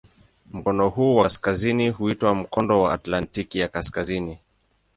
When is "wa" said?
1.15-1.23, 2.81-2.93